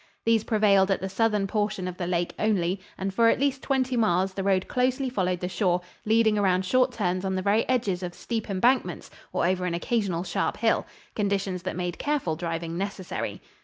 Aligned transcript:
These 0.25 0.45
prevailed 0.45 0.89
at 0.89 0.99
the 0.99 1.07
southern 1.09 1.45
portion 1.45 1.87
of 1.87 1.97
the 1.97 2.07
lake 2.07 2.33
only, 2.39 2.81
and 2.97 3.13
for 3.13 3.29
at 3.29 3.39
least 3.39 3.61
twenty 3.61 3.95
miles 3.95 4.33
the 4.33 4.41
road 4.41 4.67
closely 4.67 5.11
followed 5.11 5.41
the 5.41 5.47
shore, 5.47 5.81
leading 6.05 6.39
around 6.39 6.65
short 6.65 6.91
turns 6.91 7.23
on 7.23 7.35
the 7.35 7.43
very 7.43 7.69
edges 7.69 8.01
of 8.01 8.15
steep 8.15 8.49
embankments 8.49 9.11
or 9.31 9.45
over 9.45 9.63
an 9.67 9.75
occasional 9.75 10.23
sharp 10.23 10.57
hill 10.57 10.87
conditions 11.13 11.61
that 11.61 11.75
made 11.75 11.99
careful 11.99 12.35
driving 12.35 12.79
necessary. 12.79 13.41